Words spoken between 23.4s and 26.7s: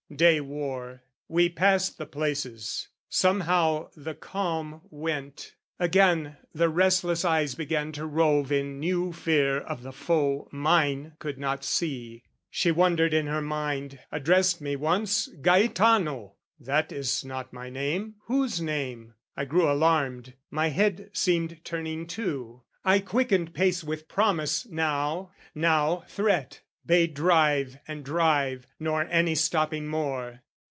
pace with promise now, now threat: